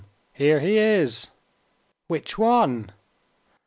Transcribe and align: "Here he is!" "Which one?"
"Here 0.33 0.59
he 0.61 0.79
is!" 0.79 1.29
"Which 2.07 2.35
one?" 2.35 2.91